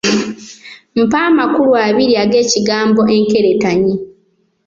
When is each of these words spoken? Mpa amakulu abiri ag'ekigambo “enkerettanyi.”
Mpa 1.03 1.19
amakulu 1.29 1.71
abiri 1.87 2.13
ag'ekigambo 2.23 3.01
“enkerettanyi.” 3.15 3.93